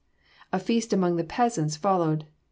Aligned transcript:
A 0.51 0.57
feast 0.57 0.93
among 0.93 1.17
the 1.17 1.23
peasants 1.23 1.77
followed. 1.77 2.25